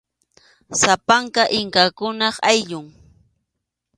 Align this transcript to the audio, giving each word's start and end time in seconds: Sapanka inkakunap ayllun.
Sapanka 0.79 1.43
inkakunap 1.59 2.35
ayllun. 2.51 2.85